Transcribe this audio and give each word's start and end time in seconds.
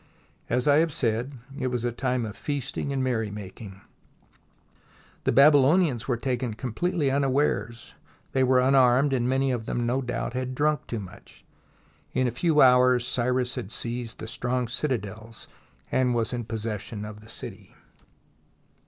As 0.49 0.67
I 0.67 0.77
have 0.77 0.91
said, 0.91 1.33
it 1.59 1.67
was 1.67 1.83
a 1.85 1.91
time 1.91 2.25
of 2.25 2.35
feasting 2.35 2.91
and 2.91 3.03
merry 3.03 3.29
making. 3.29 3.81
The 5.25 5.31
Babylonians 5.31 6.07
were 6.07 6.17
taken 6.17 6.55
completely 6.55 7.11
unawares, 7.11 7.93
were 8.33 8.59
unarmed, 8.59 9.11
many 9.21 9.51
of 9.51 9.67
them 9.67 9.85
no 9.85 10.01
doubt 10.01 10.33
had 10.33 10.55
drunk 10.55 10.87
too 10.87 10.99
much, 10.99 11.45
and 12.15 12.21
in 12.23 12.27
a 12.27 12.31
few 12.31 12.61
hours 12.61 13.05
Cyrus 13.07 13.53
had 13.53 13.71
seized 13.71 14.17
the 14.17 14.27
strong 14.27 14.67
citadels 14.67 15.47
and 15.91 16.15
was 16.15 16.33
in 16.33 16.45
possession 16.45 17.05
of 17.05 17.19
the 17.21 17.29
city. 17.29 17.75